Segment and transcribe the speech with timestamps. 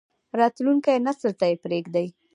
[0.39, 2.07] راتلونکی نسل ته یې پریږدئ